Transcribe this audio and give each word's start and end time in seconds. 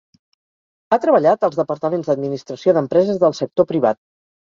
Ha 0.95 0.99
treballat 1.03 1.47
als 1.49 1.61
departaments 1.61 2.11
d'administració 2.13 2.77
d'empreses 2.81 3.25
del 3.29 3.41
sector 3.45 3.73
privat. 3.77 4.05